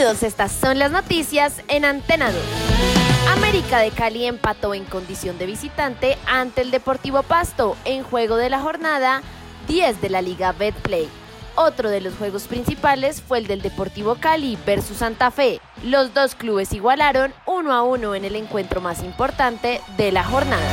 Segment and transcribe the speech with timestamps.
[0.00, 2.42] Bienvenidos, estas son las noticias en Antena 2.
[3.36, 8.48] América de Cali empató en condición de visitante ante el Deportivo Pasto en juego de
[8.48, 9.20] la jornada
[9.68, 11.06] 10 de la Liga Betplay.
[11.54, 15.60] Otro de los juegos principales fue el del Deportivo Cali versus Santa Fe.
[15.84, 20.66] Los dos clubes igualaron uno a uno en el encuentro más importante de la jornada.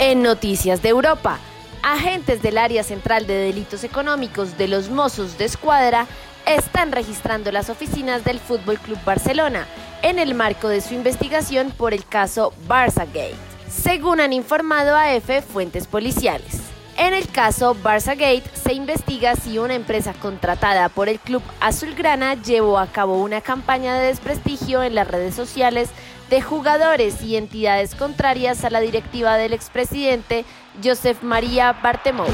[0.00, 1.38] En noticias de Europa,
[1.82, 6.06] agentes del área central de delitos económicos de los Mossos de Escuadra
[6.46, 9.66] están registrando las oficinas del Fútbol Club Barcelona
[10.02, 13.36] en el marco de su investigación por el caso Barça Gate,
[13.68, 16.60] según han informado a EFE fuentes policiales.
[16.98, 22.34] En el caso Barça Gate se investiga si una empresa contratada por el club azulgrana
[22.34, 25.88] llevó a cabo una campaña de desprestigio en las redes sociales
[26.32, 30.46] de jugadores y entidades contrarias a la directiva del expresidente
[30.82, 32.26] Joseph María Bartemou.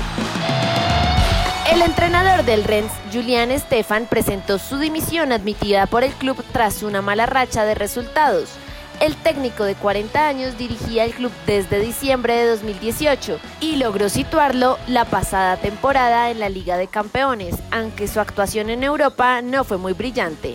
[1.72, 7.02] El entrenador del Rennes, Julian Stefan, presentó su dimisión admitida por el club tras una
[7.02, 8.50] mala racha de resultados.
[9.00, 14.78] El técnico de 40 años dirigía el club desde diciembre de 2018 y logró situarlo
[14.86, 19.76] la pasada temporada en la Liga de Campeones, aunque su actuación en Europa no fue
[19.76, 20.54] muy brillante.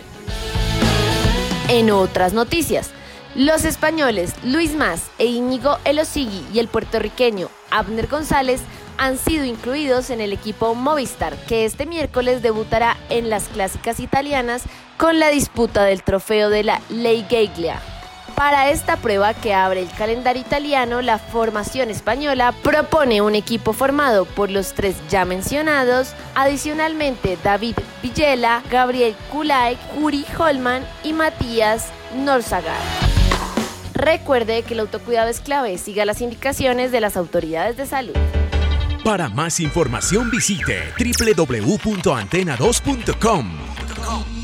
[1.68, 2.90] En otras noticias,
[3.34, 8.60] los españoles Luis Mas e Íñigo Elosigui y el puertorriqueño Abner González
[8.96, 14.62] han sido incluidos en el equipo Movistar, que este miércoles debutará en las clásicas italianas
[14.98, 17.80] con la disputa del trofeo de la Ley Gaglia.
[18.36, 24.24] Para esta prueba que abre el calendario italiano, la formación española propone un equipo formado
[24.24, 33.03] por los tres ya mencionados, adicionalmente David Villela, Gabriel Kulay, Uri Holman y Matías Norzagar.
[34.04, 38.12] Recuerde que el autocuidado es clave, siga las indicaciones de las autoridades de salud.
[39.02, 43.52] Para más información visite www.antena2.com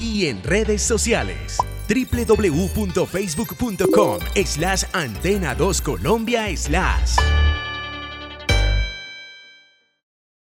[0.01, 7.50] y en redes sociales www.facebook.com slash antena2colombia slash.